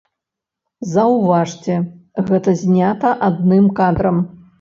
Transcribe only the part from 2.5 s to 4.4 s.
знята адным кадрам.